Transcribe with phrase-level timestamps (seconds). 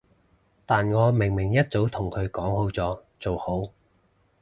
[0.65, 3.69] 但我明明一早同佢講好咗，做好